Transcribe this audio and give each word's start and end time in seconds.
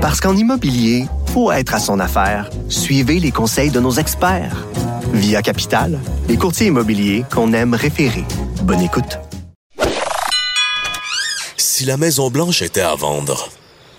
Parce 0.00 0.20
qu'en 0.20 0.36
immobilier, 0.36 1.06
faut 1.32 1.52
être 1.52 1.74
à 1.74 1.78
son 1.78 2.00
affaire. 2.00 2.48
Suivez 2.68 3.20
les 3.20 3.30
conseils 3.32 3.70
de 3.70 3.80
nos 3.80 3.92
experts. 3.92 4.66
Via 5.12 5.42
Capital, 5.42 5.98
les 6.28 6.36
courtiers 6.36 6.68
immobiliers 6.68 7.24
qu'on 7.32 7.52
aime 7.52 7.74
référer. 7.74 8.24
Bonne 8.62 8.80
écoute. 8.80 9.18
Si 11.56 11.84
la 11.84 11.96
Maison 11.96 12.30
Blanche 12.30 12.62
était 12.62 12.80
à 12.80 12.94
vendre, 12.94 13.48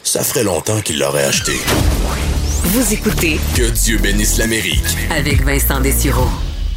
ça 0.03 0.23
ferait 0.23 0.43
longtemps 0.43 0.81
qu'il 0.81 0.99
l'aurait 0.99 1.25
achetée. 1.25 1.59
Vous 2.63 2.93
écoutez 2.93 3.39
Que 3.55 3.69
Dieu 3.69 3.97
bénisse 3.97 4.37
l'Amérique. 4.37 4.97
avec 5.15 5.43
Vincent 5.43 5.81
Dessureau. 5.81 6.27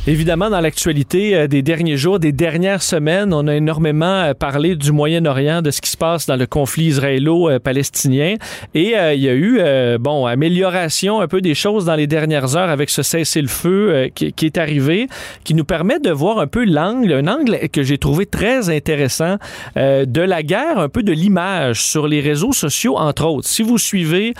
Évidemment, 0.06 0.50
dans 0.50 0.60
l'actualité 0.60 1.34
euh, 1.34 1.46
des 1.46 1.62
derniers 1.62 1.96
jours, 1.96 2.18
des 2.18 2.32
dernières 2.32 2.82
semaines, 2.82 3.32
on 3.32 3.46
a 3.46 3.54
énormément 3.54 4.04
euh, 4.04 4.34
parlé 4.34 4.76
du 4.76 4.92
Moyen-Orient, 4.92 5.62
de 5.62 5.70
ce 5.70 5.80
qui 5.80 5.88
se 5.88 5.96
passe 5.96 6.26
dans 6.26 6.36
le 6.36 6.44
conflit 6.44 6.88
israélo-palestinien. 6.88 8.34
Et 8.74 8.98
euh, 8.98 9.14
il 9.14 9.22
y 9.22 9.30
a 9.30 9.34
eu, 9.34 9.62
bon, 9.98 10.26
amélioration 10.26 11.22
un 11.22 11.26
peu 11.26 11.40
des 11.40 11.54
choses 11.54 11.86
dans 11.86 11.94
les 11.94 12.06
dernières 12.06 12.54
heures 12.54 12.68
avec 12.68 12.90
ce 12.90 13.02
cessez-le-feu 13.02 14.10
qui, 14.14 14.34
qui 14.34 14.44
est 14.44 14.58
arrivé, 14.58 15.08
qui 15.42 15.54
nous 15.54 15.64
permet 15.64 15.98
de 15.98 16.10
voir 16.10 16.38
un 16.38 16.48
peu 16.48 16.66
l'angle, 16.66 17.10
un 17.14 17.26
angle 17.26 17.70
que 17.70 17.82
j'ai 17.82 17.96
trouvé 17.96 18.26
très 18.26 18.68
intéressant 18.68 19.36
de 19.76 20.20
la 20.20 20.42
guerre, 20.42 20.78
un 20.78 20.88
peu 20.88 21.02
de 21.02 21.12
l'image 21.12 21.82
sur 21.82 22.08
les 22.08 22.20
réseaux 22.20 22.52
sociaux, 22.52 22.98
entre 22.98 23.26
autres. 23.26 23.48
Si 23.48 23.62
vous 23.62 23.78
suivez 23.78 24.34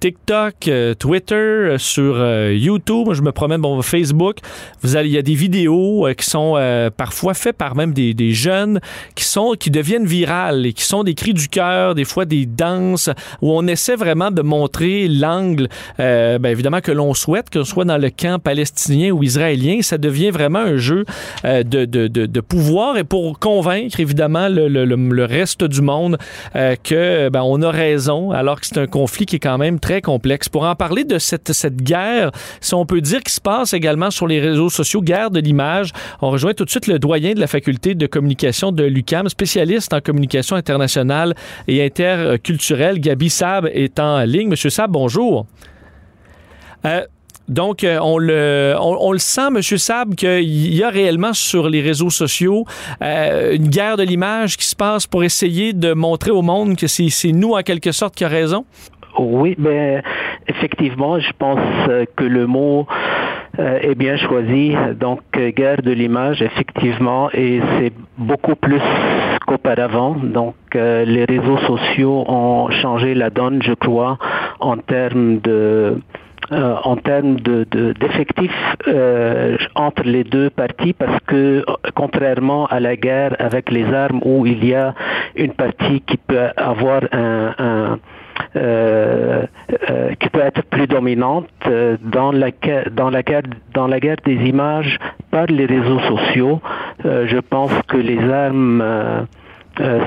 TikTok, 0.00 0.70
Twitter, 0.98 1.76
sur 1.78 2.50
YouTube, 2.50 3.12
je 3.12 3.22
me 3.22 3.30
promène, 3.30 3.60
bon, 3.60 3.80
Facebook, 3.82 4.38
il 4.84 5.06
y 5.06 5.18
a 5.18 5.22
des 5.22 5.34
vidéos 5.34 6.06
euh, 6.06 6.14
qui 6.14 6.26
sont 6.26 6.54
euh, 6.56 6.90
parfois 6.90 7.34
faites 7.34 7.56
par 7.56 7.74
même 7.74 7.92
des, 7.92 8.32
jeunes 8.32 8.80
qui 9.14 9.24
sont 9.24 9.54
qui 9.58 9.70
deviennent 9.70 10.06
virales 10.06 10.66
et 10.66 10.72
qui 10.72 10.84
sont 10.84 11.02
des 11.02 11.14
cris 11.14 11.34
du 11.34 11.48
cœur, 11.48 11.94
des 11.94 12.04
fois 12.04 12.24
des 12.24 12.46
danses 12.46 13.10
où 13.40 13.52
on 13.52 13.66
essaie 13.66 13.96
vraiment 13.96 14.30
de 14.30 14.42
montrer 14.42 15.08
l'angle, 15.08 15.68
euh, 15.98 16.38
ben, 16.38 16.50
évidemment 16.50 16.80
que 16.80 16.92
l'on 16.92 17.14
souhaite, 17.14 17.48
que 17.50 17.62
ce 17.62 17.70
soit 17.70 17.84
dans 17.84 17.96
le 17.98 18.10
camp 18.10 18.38
palestinien 18.38 19.10
ou 19.10 19.22
israélien, 19.22 19.80
ça 19.82 19.98
devient 19.98 20.30
vraiment 20.30 20.58
un 20.58 20.76
jeu 20.76 21.04
de, 21.44 21.62
de, 21.62 22.06
de, 22.06 22.40
pouvoir 22.40 22.96
et 22.98 23.04
pour 23.04 23.38
convaincre 23.38 24.00
évidemment 24.00 24.48
le, 24.48 24.68
le, 24.68 24.84
le- 24.84 25.24
reste 25.24 25.64
du 25.64 25.82
monde 25.82 26.18
que 26.54 27.28
ben, 27.28 27.42
on 27.42 27.62
a 27.62 27.70
raison 27.70 28.30
alors 28.32 28.60
que 28.60 28.66
c'est 28.66 28.78
un 28.78 28.86
conflit 28.86 29.26
qui 29.26 29.36
est 29.36 29.40
quand 29.40 29.58
même 29.58 29.80
très 29.80 30.00
complexe. 30.00 30.48
Pour 30.48 30.64
en 30.64 30.74
parler 30.74 31.04
de 31.04 31.18
cette, 31.18 31.52
cette 31.52 31.82
guerre, 31.82 32.30
si 32.60 32.74
on 32.74 32.86
peut 32.86 33.00
dire, 33.00 33.22
qui 33.22 33.32
se 33.32 33.40
passe 33.40 33.72
également 33.72 34.10
sur 34.10 34.26
les 34.26 34.37
réseaux 34.40 34.70
sociaux, 34.70 35.02
guerre 35.02 35.30
de 35.30 35.40
l'image, 35.40 35.92
on 36.20 36.30
rejoint 36.30 36.54
tout 36.54 36.64
de 36.64 36.70
suite 36.70 36.86
le 36.86 36.98
doyen 36.98 37.34
de 37.34 37.40
la 37.40 37.46
faculté 37.46 37.94
de 37.94 38.06
communication 38.06 38.72
de 38.72 38.84
l'UCAM, 38.84 39.28
spécialiste 39.28 39.92
en 39.92 40.00
communication 40.00 40.56
internationale 40.56 41.34
et 41.66 41.84
interculturelle. 41.84 43.00
Gabi 43.00 43.30
Sab 43.30 43.66
est 43.72 43.98
en 43.98 44.22
ligne. 44.24 44.48
Monsieur 44.48 44.70
Sab, 44.70 44.90
bonjour. 44.90 45.46
Euh, 46.84 47.02
donc, 47.48 47.82
euh, 47.82 47.98
on, 48.02 48.18
le, 48.18 48.74
on, 48.78 49.10
le 49.12 49.18
sent, 49.18 49.48
M. 49.48 49.62
Sab, 49.62 50.14
qu'il 50.14 50.74
y 50.74 50.82
a 50.82 50.90
réellement 50.90 51.32
sur 51.32 51.70
les 51.70 51.80
réseaux 51.80 52.10
sociaux 52.10 52.66
euh, 53.02 53.54
une 53.54 53.68
guerre 53.68 53.96
de 53.96 54.02
l'image 54.02 54.58
qui 54.58 54.66
se 54.66 54.76
passe 54.76 55.06
pour 55.06 55.24
essayer 55.24 55.72
de 55.72 55.94
montrer 55.94 56.30
au 56.30 56.42
monde 56.42 56.76
que 56.76 56.86
c'est 56.86 57.32
nous, 57.32 57.52
en 57.52 57.62
quelque 57.62 57.92
sorte, 57.92 58.14
qui 58.14 58.24
a 58.24 58.28
raison? 58.28 58.66
Oui, 59.18 59.56
ben 59.58 60.02
effectivement, 60.46 61.18
je 61.18 61.30
pense 61.38 61.58
que 62.16 62.24
le 62.24 62.46
mot 62.46 62.86
est 63.58 63.94
bien 63.94 64.16
choisi. 64.16 64.74
Donc, 64.98 65.20
euh, 65.36 65.50
guerre 65.50 65.82
de 65.82 65.90
l'image, 65.90 66.42
effectivement, 66.42 67.30
et 67.32 67.60
c'est 67.78 67.92
beaucoup 68.16 68.54
plus 68.54 68.80
qu'auparavant. 69.46 70.16
Donc, 70.22 70.54
euh, 70.76 71.04
les 71.04 71.24
réseaux 71.24 71.58
sociaux 71.58 72.24
ont 72.28 72.70
changé 72.70 73.14
la 73.14 73.30
donne, 73.30 73.62
je 73.62 73.72
crois, 73.74 74.18
en 74.60 74.76
termes 74.76 75.38
de 75.40 76.00
euh, 76.52 76.76
en 76.84 76.96
termes 76.96 77.36
de, 77.40 77.66
de- 77.70 77.92
d'effectifs 77.92 78.76
euh, 78.86 79.56
entre 79.74 80.02
les 80.04 80.24
deux 80.24 80.50
parties 80.50 80.92
parce 80.92 81.18
que 81.26 81.64
contrairement 81.94 82.66
à 82.66 82.80
la 82.80 82.96
guerre 82.96 83.36
avec 83.38 83.70
les 83.70 83.84
armes 83.92 84.20
où 84.24 84.46
il 84.46 84.64
y 84.64 84.74
a 84.74 84.94
une 85.36 85.52
partie 85.52 86.00
qui 86.02 86.16
peut 86.16 86.48
avoir 86.56 87.02
un, 87.12 87.54
un 87.58 87.98
euh, 88.56 89.42
euh, 89.90 90.14
qui 90.18 90.28
peut 90.30 90.40
être 90.40 90.62
plus 90.64 90.86
dominante 90.86 91.48
euh, 91.66 91.96
dans 92.02 92.32
la 92.32 92.48
dans 92.92 93.10
la 93.10 93.22
guerre 93.22 93.42
dans 93.74 93.86
la 93.86 94.00
guerre 94.00 94.16
des 94.24 94.36
images 94.48 94.96
par 95.30 95.46
les 95.46 95.66
réseaux 95.66 96.00
sociaux. 96.00 96.60
euh, 97.04 97.26
je 97.26 97.38
pense 97.38 97.72
que 97.88 97.96
les 97.98 98.20
armes 98.32 98.80
euh, 98.82 99.20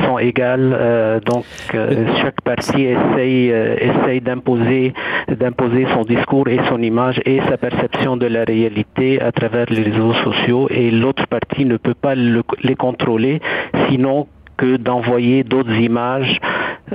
sont 0.05 0.17
égales, 0.19 0.73
euh, 0.73 1.19
donc 1.19 1.45
euh, 1.73 2.05
chaque 2.21 2.41
partie 2.41 2.83
essaye, 2.85 3.51
euh, 3.51 3.75
essaye 3.79 4.21
d'imposer, 4.21 4.93
d'imposer 5.29 5.85
son 5.93 6.01
discours 6.03 6.47
et 6.47 6.59
son 6.69 6.81
image 6.81 7.21
et 7.25 7.39
sa 7.49 7.57
perception 7.57 8.17
de 8.17 8.25
la 8.27 8.43
réalité 8.43 9.21
à 9.21 9.31
travers 9.31 9.65
les 9.69 9.83
réseaux 9.83 10.13
sociaux 10.13 10.67
et 10.69 10.91
l'autre 10.91 11.25
partie 11.27 11.65
ne 11.65 11.77
peut 11.77 11.93
pas 11.93 12.15
le- 12.15 12.43
les 12.63 12.75
contrôler, 12.75 13.39
sinon 13.89 14.27
que 14.57 14.77
d'envoyer 14.77 15.43
d'autres 15.43 15.73
images 15.75 16.37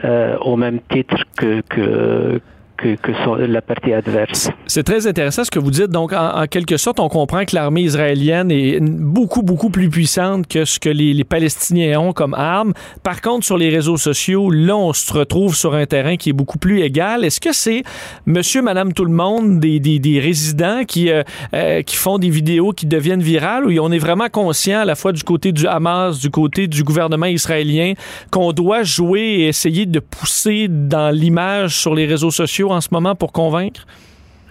euh, 0.05 0.37
au 0.41 0.57
même 0.57 0.79
titre 0.91 1.17
que, 1.39 1.63
que, 1.69 2.41
que, 2.77 2.97
que 2.97 3.13
la 3.47 3.63
partie 3.63 3.93
adverse. 3.93 4.51
C'est 4.67 4.83
très 4.83 5.07
intéressant 5.07 5.45
ce 5.45 5.51
que 5.51 5.59
vous 5.59 5.71
dites. 5.71 5.91
Donc, 5.91 6.13
en, 6.13 6.43
en 6.43 6.47
quelque 6.47 6.77
sorte, 6.77 7.01
on 7.01 7.09
comprend 7.09 7.45
que 7.45 7.55
l'armée 7.55 7.83
israélienne 7.83 8.51
est 8.51 8.81
beaucoup, 8.81 9.43
beaucoup 9.43 9.71
plus 9.71 9.89
puissante 9.89 10.47
que 10.47 10.65
ce 10.65 10.79
que 10.79 10.89
les, 10.89 11.15
les 11.15 11.25
Palestiniens 11.25 12.01
ont 12.01 12.13
comme 12.13 12.35
armes. 12.35 12.73
Par 13.03 13.21
contre, 13.21 13.45
sur 13.45 13.57
les 13.57 13.69
réseaux 13.69 13.97
sociaux, 13.97 14.51
là, 14.51 14.77
on 14.77 14.93
se 14.93 15.13
retrouve 15.13 15.57
sur 15.57 15.75
un 15.75 15.87
terrain 15.87 16.17
qui 16.17 16.31
est 16.31 16.33
beaucoup 16.33 16.59
plus 16.59 16.83
égal. 16.83 17.25
Est-ce 17.25 17.41
que 17.41 17.53
c'est 17.53 17.83
monsieur, 18.27 18.63
madame, 18.63 18.93
tout 18.93 19.05
le 19.05 19.13
monde, 19.13 19.61
des, 19.61 19.81
des, 19.81 19.99
des 19.99 20.21
résidents 20.21 20.85
qui, 20.87 21.11
euh, 21.11 21.23
euh, 21.55 21.83
qui 21.83 21.97
font 21.97 22.19
des 22.19 22.31
vidéos 22.31 22.73
qui 22.73 22.87
deviennent 22.87 23.23
virales 23.23 23.67
ou 23.67 23.79
on 23.81 23.93
est 23.93 23.99
vraiment 23.99 24.29
conscient 24.29 24.81
à 24.81 24.85
la 24.85 24.95
fois 24.95 25.13
du 25.13 25.23
côté 25.23 25.53
du 25.53 25.67
Hamas, 25.67 26.21
du 26.21 26.31
côté 26.31 26.67
du 26.67 26.83
gouvernement 26.85 27.27
israélien, 27.27 27.95
qu'on 28.31 28.53
doit 28.53 28.83
jouer 28.83 29.21
et 29.21 29.49
essayer 29.49 29.87
de 29.87 30.01
pousser 30.01 30.69
dans 30.69 31.15
l'image 31.15 31.77
sur 31.77 31.95
les 31.95 32.07
réseaux 32.07 32.31
sociaux? 32.31 32.66
En 32.71 32.81
ce 32.81 32.89
moment 32.93 33.15
pour 33.15 33.33
convaincre? 33.33 33.87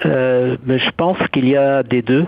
Euh, 0.05 0.57
mais 0.65 0.77
je 0.77 0.91
pense 0.97 1.17
qu'il 1.31 1.47
y 1.47 1.55
a 1.55 1.83
des 1.83 2.01
deux. 2.01 2.25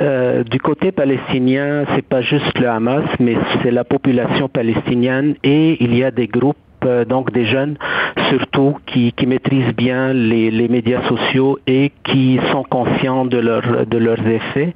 Euh, 0.00 0.42
du 0.42 0.58
côté 0.58 0.90
palestinien, 0.90 1.84
c'est 1.94 2.04
pas 2.04 2.22
juste 2.22 2.58
le 2.58 2.68
Hamas, 2.68 3.04
mais 3.20 3.36
c'est 3.62 3.70
la 3.70 3.84
population 3.84 4.48
palestinienne 4.48 5.36
et 5.44 5.82
il 5.82 5.96
y 5.96 6.02
a 6.02 6.10
des 6.10 6.26
groupes 6.26 6.56
donc 7.08 7.32
des 7.32 7.46
jeunes 7.46 7.76
surtout 8.30 8.76
qui, 8.86 9.12
maîtrisent 9.26 9.74
bien 9.74 10.12
les, 10.12 10.68
médias 10.68 11.02
sociaux 11.08 11.58
et 11.66 11.92
qui 12.04 12.38
sont 12.50 12.64
conscients 12.64 13.24
de, 13.24 13.40
de 13.84 13.98
leurs 13.98 14.26
effets, 14.26 14.74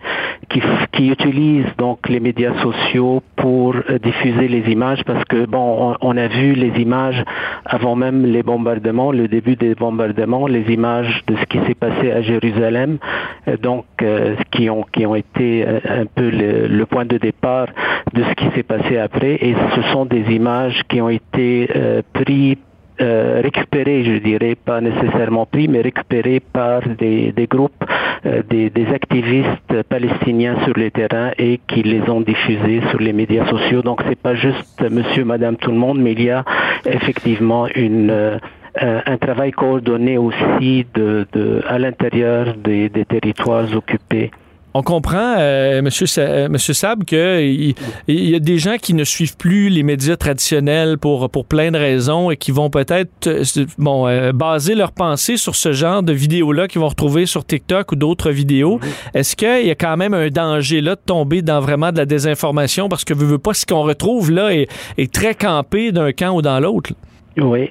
qui, 0.49 1.09
utilisent 1.09 1.75
donc 1.77 2.09
les 2.09 2.21
médias 2.21 2.55
sociaux 2.63 3.23
pour 3.37 3.75
euh, 3.77 3.99
diffuser 3.99 4.49
les 4.49 4.71
images 4.71 5.03
parce 5.05 5.25
que 5.25 5.47
bon, 5.47 5.95
on, 6.01 6.17
a 6.17 6.27
vu 6.27 6.55
les 6.55 6.81
images 6.81 7.23
avant 7.65 7.95
même 7.95 8.27
les 8.27 8.43
bombardements, 8.43 9.13
le 9.13 9.29
début 9.29 9.57
des 9.57 9.75
bombardements, 9.75 10.47
les 10.47 10.73
images 10.73 11.23
de 11.27 11.37
ce 11.37 11.45
qui 11.45 11.59
s'est 11.67 11.75
passé 11.75 12.11
à 12.11 12.23
Jérusalem, 12.23 12.99
euh, 13.47 13.57
donc 13.57 13.85
euh, 14.03 14.35
qui 14.51 14.69
ont 14.71 14.85
qui 14.93 15.07
ont 15.07 15.15
été 15.15 15.65
euh, 15.67 15.81
un 15.85 16.07
peu 16.07 16.31
le, 16.31 16.87
point 16.87 17.05
de 17.05 17.19
départ 17.19 17.69
de 18.15 18.23
ce 18.25 18.33
qui 18.35 18.47
s'est 18.55 18.63
passé 18.63 18.97
après 18.99 19.35
et 19.35 19.55
ce 19.75 19.83
sont 19.93 20.07
des 20.07 20.25
images 20.33 20.83
qui 20.89 21.01
ont 21.01 21.11
été 21.11 21.69
euh, 21.77 21.98
pris 22.13 22.59
euh, 23.01 23.41
récupérés, 23.43 24.03
je 24.03 24.19
dirais, 24.19 24.57
pas 24.57 24.81
nécessairement 24.81 25.47
pris, 25.47 25.69
mais 25.69 25.81
récupérés 25.81 26.41
par 26.41 26.83
des, 26.99 27.31
des 27.31 27.47
groupes, 27.47 27.85
euh, 28.27 28.43
des, 28.51 28.71
des 28.71 28.87
activistes 28.89 29.83
palestiniens 29.89 30.57
sur 30.65 30.75
le 30.77 30.91
terrain 30.91 31.31
et 31.39 31.61
qui 31.69 31.85
les 31.85 32.03
ont 32.11 32.21
diffusés 32.21 32.81
sur 32.91 32.99
les 32.99 33.13
médias 33.13 33.47
sociaux. 33.47 33.83
Donc 33.83 34.03
c'est 34.09 34.19
pas 34.19 34.35
juste 34.35 34.83
monsieur, 34.91 35.25
madame, 35.25 35.57
tout 35.57 35.71
le 35.71 35.77
monde, 35.77 36.01
mais 36.01 36.13
il 36.13 36.23
y 36.25 36.31
a 36.31 36.45
effectivement 36.87 37.69
une 37.69 38.11
euh, 38.11 39.01
un 39.07 39.17
travail 39.17 39.51
coordonné 39.53 40.19
aussi 40.19 40.87
de, 40.95 41.27
de, 41.33 41.63
à 41.67 41.79
l'intérieur 41.79 42.55
des, 42.55 42.89
des 42.89 43.05
territoires 43.05 43.67
occupés. 43.75 44.31
On 44.75 44.83
comprend, 44.83 45.37
euh, 45.39 45.81
Monsieur, 45.81 46.07
euh, 46.19 46.59
Sab, 46.59 47.05
qu'il 47.05 47.75
il 48.07 48.31
y 48.31 48.35
a 48.35 48.39
des 48.39 48.59
gens 48.59 48.77
qui 48.77 48.93
ne 48.93 49.03
suivent 49.03 49.37
plus 49.37 49.71
les 49.71 49.83
médias 49.83 50.17
traditionnels 50.17 50.99
pour, 50.99 51.31
pour 51.31 51.47
plein 51.47 51.71
de 51.71 51.79
raisons 51.79 52.31
et 52.31 52.37
qui 52.37 52.51
vont 52.51 52.69
peut-être 52.69 53.27
euh, 53.27 53.45
bon, 53.79 54.07
euh, 54.07 54.33
baser 54.33 54.75
leur 54.75 54.93
pensée 54.93 55.39
sur 55.39 55.57
ce 55.57 55.73
genre 55.73 56.03
de 56.03 56.13
vidéos-là 56.13 56.69
qu'ils 56.69 56.83
vont 56.83 56.89
retrouver 56.89 57.25
sur 57.25 57.47
TikTok 57.47 57.93
ou 57.93 57.97
d'autres 57.97 58.31
vidéos. 58.31 58.79
Est-ce 59.15 59.37
qu'il 59.37 59.67
y 59.67 59.71
a 59.71 59.75
quand 59.75 59.97
même 59.97 60.13
un 60.13 60.29
danger 60.29 60.83
là 60.83 60.97
de 60.97 61.01
tomber 61.05 61.41
dans 61.41 61.61
vraiment 61.61 61.91
de 61.91 61.97
la 61.97 62.07
désinformation? 62.07 62.91
Parce 62.91 63.05
que 63.05 63.15
vous 63.15 63.27
veux 63.27 63.39
pas 63.39 63.55
ce 63.55 63.65
qu'on 63.65 63.83
retrouve 63.83 64.31
là 64.31 64.51
est 64.53 65.13
très 65.13 65.35
campé 65.35 65.93
d'un 65.93 66.13
camp 66.13 66.37
ou 66.37 66.43
dans 66.43 66.61
l'autre? 66.61 66.93
Oui, 67.41 67.71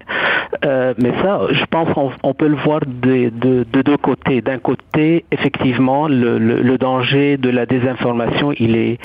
euh, 0.66 0.94
mais 0.98 1.12
ça, 1.22 1.42
je 1.52 1.66
pense 1.66 1.94
qu'on 1.94 2.12
on 2.24 2.34
peut 2.34 2.48
le 2.48 2.56
voir 2.56 2.80
de, 2.86 3.30
de, 3.30 3.66
de 3.72 3.82
deux 3.82 3.98
côtés. 3.98 4.42
D'un 4.42 4.60
côté, 4.60 5.26
effectivement, 5.32 6.08
le, 6.08 6.38
le 6.38 6.78
danger 6.78 7.38
de 7.38 7.50
la 7.50 7.66
désinformation, 7.66 8.54
il 8.58 8.76
est, 8.76 8.98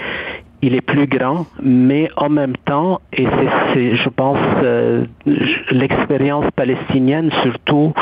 il 0.63 0.77
est 0.77 0.81
plus 0.81 1.09
grand, 1.09 1.47
mais 1.61 2.09
en 2.17 2.29
même 2.29 2.57
temps, 2.65 3.01
et 3.13 3.27
c'est, 3.73 3.97
je 3.97 4.09
pense, 4.09 4.39
euh, 4.63 5.05
l'expérience 5.73 6.47
palestinienne 6.55 7.31
surtout 7.43 7.93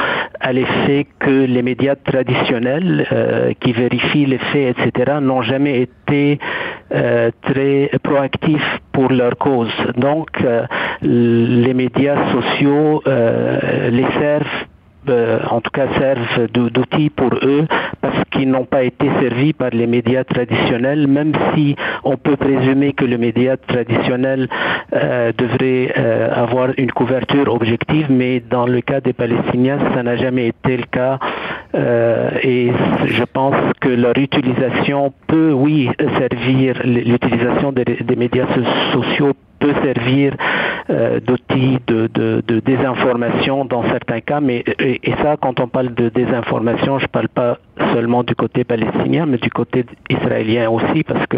à 0.40 0.52
l'effet 0.52 1.06
que 1.18 1.46
les 1.46 1.62
médias 1.62 1.96
traditionnels 1.96 3.06
euh, 3.12 3.52
qui 3.60 3.72
vérifient 3.72 4.26
les 4.26 4.38
faits, 4.38 4.76
etc., 4.78 5.18
n'ont 5.22 5.40
jamais 5.40 5.80
été 5.80 6.38
euh, 6.92 7.30
très 7.42 7.90
proactifs 8.02 8.80
pour 8.92 9.10
leur 9.10 9.38
cause. 9.38 9.72
Donc, 9.96 10.28
les 11.00 11.74
médias 11.74 12.32
sociaux 12.32 13.02
les 13.06 14.06
servent 14.18 14.66
en 15.08 15.60
tout 15.60 15.70
cas 15.70 15.86
servent 15.98 16.46
d'outils 16.52 17.10
pour 17.10 17.30
eux 17.42 17.66
parce 18.00 18.22
qu'ils 18.30 18.50
n'ont 18.50 18.64
pas 18.64 18.82
été 18.82 19.08
servis 19.20 19.52
par 19.52 19.70
les 19.70 19.86
médias 19.86 20.24
traditionnels, 20.24 21.06
même 21.06 21.32
si 21.54 21.76
on 22.04 22.16
peut 22.16 22.36
présumer 22.36 22.92
que 22.92 23.04
le 23.04 23.18
média 23.18 23.56
traditionnel 23.56 24.48
euh, 24.92 25.32
devrait 25.36 25.92
euh, 25.96 26.28
avoir 26.34 26.70
une 26.76 26.92
couverture 26.92 27.52
objective, 27.52 28.06
mais 28.10 28.40
dans 28.40 28.66
le 28.66 28.80
cas 28.80 29.00
des 29.00 29.12
Palestiniens, 29.12 29.78
ça 29.94 30.02
n'a 30.02 30.16
jamais 30.16 30.48
été 30.48 30.76
le 30.76 30.84
cas. 30.84 31.18
et 32.42 32.72
je 33.06 33.24
pense 33.32 33.54
que 33.80 33.88
leur 33.88 34.16
utilisation 34.18 35.12
peut, 35.26 35.52
oui, 35.52 35.88
servir, 36.18 36.80
l'utilisation 36.84 37.72
des 37.72 38.16
médias 38.16 38.46
sociaux 38.92 39.34
peut 39.60 39.74
servir 39.84 40.34
euh, 40.90 41.20
d'outils 41.20 41.78
de, 41.86 42.08
désinformation 42.64 43.64
dans 43.64 43.84
certains 43.84 44.20
cas, 44.20 44.40
mais 44.40 44.64
et, 44.78 45.12
ça, 45.22 45.36
quand 45.40 45.60
on 45.60 45.68
parle 45.68 45.94
de 45.94 46.08
désinformation, 46.08 46.98
je 46.98 47.04
ne 47.04 47.08
parle 47.08 47.28
pas 47.28 47.58
seulement 47.92 48.24
du 48.24 48.34
côté 48.34 48.64
palestinien, 48.64 49.26
mais 49.26 49.38
du 49.38 49.50
côté 49.50 49.84
israélien 50.08 50.68
aussi, 50.68 51.04
parce 51.04 51.26
que 51.26 51.36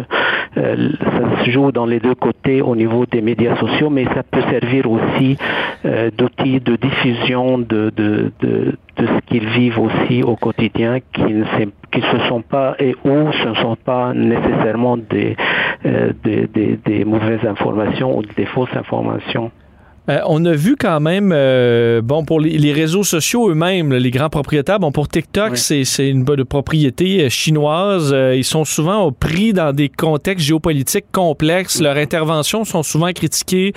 euh, 0.57 0.91
ça 1.01 1.45
se 1.45 1.51
joue 1.51 1.73
dans 1.73 1.87
les 1.87 2.01
deux 2.01 2.15
côtés 2.15 2.63
au 2.63 2.75
niveau 2.77 3.05
des 3.07 3.21
médias 3.21 3.57
sociaux, 3.57 3.91
mais 3.91 4.05
ça 4.15 4.23
peut 4.23 4.43
servir 4.51 4.91
aussi 4.91 5.37
euh, 5.85 6.11
d'outils 6.17 6.61
de 6.61 6.77
diffusion 6.77 7.59
de, 7.59 7.93
de, 7.95 8.33
de, 8.41 8.75
de 8.97 9.07
ce 9.07 9.21
qu'ils 9.27 9.49
vivent 9.49 9.81
aussi 9.81 10.23
au 10.23 10.37
quotidien, 10.37 10.99
qui 11.13 11.23
ne 11.25 11.45
qui 11.93 12.01
ne 12.01 12.29
sont 12.29 12.43
pas 12.43 12.75
et 12.79 12.95
où 13.05 13.33
ce 13.33 13.49
ne 13.49 13.55
sont 13.55 13.77
pas 13.77 14.13
nécessairement 14.15 14.97
des, 14.97 15.37
euh, 15.87 16.13
des, 16.25 16.47
des, 16.47 16.79
des 16.85 17.05
mauvaises 17.05 17.45
informations 17.47 18.19
ou 18.19 18.23
des 18.23 18.47
fausses 18.47 18.75
informations. 18.75 19.51
Euh, 20.09 20.19
on 20.27 20.45
a 20.45 20.53
vu 20.53 20.77
quand 20.77 20.99
même, 20.99 21.31
euh, 21.33 22.01
bon, 22.03 22.25
pour 22.25 22.41
les, 22.41 22.73
réseaux 22.73 23.05
sociaux 23.05 23.51
eux-mêmes, 23.51 23.93
les 23.93 24.11
grands 24.11 24.31
propriétaires, 24.31 24.81
bon, 24.81 24.91
pour 24.91 25.09
TikTok, 25.09 25.57
c'est 25.57 26.09
une 26.09 26.25
bonne 26.25 26.45
propriété 26.45 27.25
euh, 27.25 27.29
chinoise. 27.29 28.15
ils 28.35 28.45
sont 28.45 28.65
souvent 28.65 29.13
pris 29.13 29.53
dans 29.53 29.73
des 29.73 29.89
contextes 29.89 30.47
géopolitiques 30.47 31.07
complexes. 31.13 31.81
Leurs 31.81 31.97
interventions 31.97 32.65
sont 32.65 32.83
souvent 32.83 33.13
critiquées. 33.13 33.73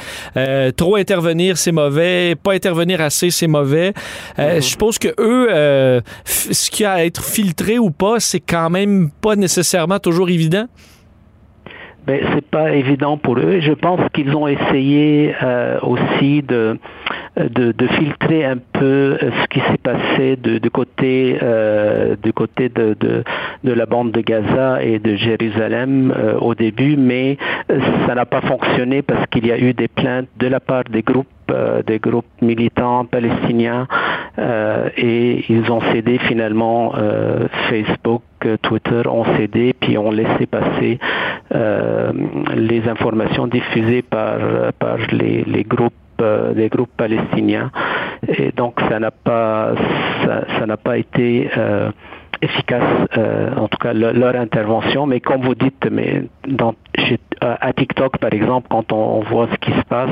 trop 0.75 0.95
intervenir, 0.95 1.57
c'est 1.57 1.71
mauvais. 1.71 2.35
Pas 2.35 2.53
intervenir 2.53 3.01
assez, 3.01 3.29
c'est 3.29 3.47
mauvais. 3.47 3.93
Mm-hmm. 4.37 4.55
Je 4.55 4.61
suppose 4.61 4.97
que 4.97 5.09
eux, 5.19 6.01
ce 6.25 6.71
qui 6.71 6.83
a 6.85 6.93
à 6.93 7.05
être 7.05 7.23
filtré 7.23 7.77
ou 7.77 7.91
pas, 7.91 8.19
c'est 8.19 8.39
quand 8.39 8.69
même 8.69 9.09
pas 9.21 9.35
nécessairement 9.35 9.99
toujours 9.99 10.29
évident? 10.29 10.67
Ben, 12.05 12.21
c'est 12.33 12.45
pas 12.45 12.73
évident 12.73 13.17
pour 13.17 13.37
eux. 13.37 13.59
Je 13.61 13.73
pense 13.73 13.99
qu'ils 14.13 14.35
ont 14.35 14.47
essayé 14.47 15.33
euh, 15.41 15.79
aussi 15.81 16.41
de, 16.43 16.77
de, 17.37 17.71
de, 17.71 17.87
filtrer 17.87 18.45
un 18.45 18.57
peu 18.57 19.17
ce 19.19 19.47
qui 19.47 19.59
s'est 19.59 19.77
passé 19.81 20.35
de, 20.35 20.59
de 20.59 20.69
côté 20.69 21.37
euh, 21.41 22.15
du 22.21 22.31
côté 22.33 22.69
de, 22.69 22.95
de, 22.99 23.23
de, 23.63 23.73
la 23.73 23.85
bande 23.85 24.11
de 24.11 24.21
Gaza 24.21 24.83
et 24.83 24.99
de 24.99 25.15
Jérusalem 25.15 26.13
euh, 26.15 26.37
au 26.39 26.53
début, 26.53 26.95
mais 26.95 27.37
ça 28.07 28.15
n'a 28.15 28.25
pas 28.25 28.41
fonctionné 28.41 29.01
parce 29.01 29.25
qu'il 29.27 29.47
y 29.47 29.51
a 29.51 29.57
eu 29.57 29.73
des 29.73 29.87
plaintes 29.87 30.27
de 30.37 30.47
la 30.47 30.59
part 30.59 30.83
des 30.85 31.01
groupes 31.01 31.27
euh, 31.51 31.83
des 31.83 31.99
groupes 31.99 32.25
militants 32.41 33.05
palestiniens 33.05 33.87
euh, 33.91 34.04
et 34.37 35.45
ils 35.49 35.71
ont 35.71 35.81
cédé 35.93 36.17
finalement 36.17 36.93
euh, 36.97 37.47
Facebook, 37.69 38.23
Twitter 38.61 39.07
ont 39.07 39.25
cédé 39.37 39.73
puis 39.79 39.97
ont 39.97 40.11
laissé 40.11 40.45
passer 40.45 40.99
les 42.55 42.87
informations 42.87 43.47
diffusées 43.47 44.01
par 44.01 44.37
par 44.77 44.97
les, 45.11 45.43
les 45.43 45.63
groupes 45.63 45.93
des 46.55 46.69
groupes 46.69 46.95
palestiniens. 46.95 47.71
Et 48.27 48.51
donc 48.51 48.79
ça 48.89 48.99
n'a 48.99 49.11
pas 49.11 49.73
ça 50.59 50.65
n'a 50.65 50.77
pas 50.77 50.97
été 50.97 51.49
efficace, 52.41 53.07
euh, 53.17 53.55
en 53.55 53.67
tout 53.67 53.77
cas 53.77 53.93
leur 53.93 54.35
intervention. 54.35 55.05
Mais 55.05 55.19
comme 55.19 55.41
vous 55.41 55.55
dites, 55.55 55.87
mais 55.91 56.23
dans, 56.47 56.75
à 57.41 57.73
TikTok 57.73 58.17
par 58.17 58.33
exemple, 58.33 58.67
quand 58.69 58.91
on, 58.91 59.21
voit 59.21 59.47
ce 59.51 59.57
qui 59.57 59.71
se 59.71 59.83
passe, 59.85 60.09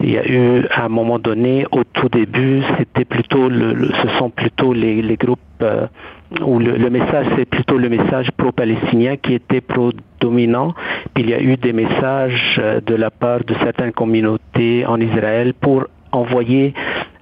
il 0.00 0.10
y 0.10 0.18
a 0.18 0.26
eu 0.26 0.66
à 0.70 0.84
un 0.84 0.88
moment 0.88 1.18
donné, 1.18 1.66
au 1.72 1.84
tout 1.84 2.08
début, 2.08 2.62
c'était 2.78 3.04
plutôt 3.04 3.48
le, 3.48 3.90
ce 4.02 4.08
sont 4.18 4.30
plutôt 4.30 4.72
les, 4.72 5.02
les 5.02 5.16
groupes 5.16 5.40
euh, 5.62 5.86
où 6.44 6.58
le, 6.58 6.76
le 6.76 6.90
message 6.90 7.26
c'est 7.36 7.44
plutôt 7.44 7.78
le 7.78 7.88
message 7.88 8.30
pro-palestinien 8.36 9.16
qui 9.16 9.34
était 9.34 9.60
pro-dominant. 9.60 10.74
Puis 11.14 11.24
il 11.24 11.30
y 11.30 11.34
a 11.34 11.40
eu 11.40 11.56
des 11.56 11.72
messages 11.72 12.60
euh, 12.62 12.80
de 12.84 12.94
la 12.94 13.10
part 13.10 13.44
de 13.44 13.54
certaines 13.62 13.92
communautés 13.92 14.84
en 14.86 15.00
Israël 15.00 15.54
pour 15.54 15.86
envoyer 16.12 16.74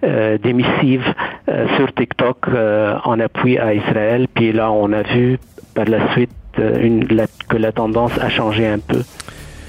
euh, 0.05 0.39
des 0.39 0.53
missives 0.53 1.07
euh, 1.07 1.34
sur 1.76 1.93
TikTok 1.93 2.38
euh, 2.49 2.96
en 3.05 3.20
appui 3.20 3.58
à 3.58 3.75
Israël. 3.75 4.26
Puis 4.32 4.52
là, 4.52 4.70
on 4.70 4.93
a 4.93 5.02
vu 5.02 5.38
par 5.75 5.85
la 5.87 6.12
suite 6.12 6.31
une, 6.58 7.06
que 7.49 7.56
la 7.56 7.73
tendance 7.73 8.12
a 8.20 8.29
changé 8.29 8.67
un 8.67 8.79
peu. 8.79 9.02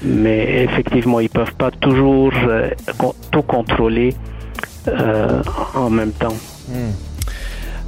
Mais 0.02 0.64
effectivement, 0.64 1.20
ils 1.20 1.28
peuvent 1.28 1.54
pas 1.54 1.70
toujours 1.70 2.32
tout 3.32 3.42
contrôler 3.42 4.14
en 5.74 5.90
même 5.90 6.12
temps. 6.12 6.36
Hmm. 6.68 6.92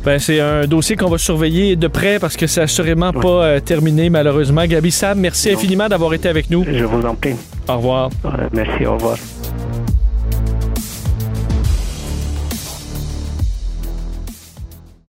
Ben, 0.05 0.19
c'est 0.19 0.41
un 0.41 0.67
dossier 0.67 0.96
qu'on 0.96 1.11
va 1.11 1.19
surveiller 1.19 1.76
de 1.76 1.87
près 1.87 2.19
parce 2.19 2.37
que 2.37 2.46
c'est 2.46 2.62
assurément 2.62 3.12
pas 3.12 3.61
terminé, 3.61 4.11
malheureusement. 4.11 4.64
Gabi 4.64 4.91
Sam, 4.91 5.20
merci 5.20 5.50
infiniment 5.50 5.88
d'avoir 5.88 6.14
été 6.14 6.29
avec 6.29 6.50
nous. 6.50 6.64
Je 6.64 6.84
vous 6.84 7.06
en 7.06 7.14
prie. 7.14 7.37
Au 7.69 7.76
revoir. 7.76 8.11
merci, 8.52 8.87
au 8.87 8.94
revoir. 8.94 9.17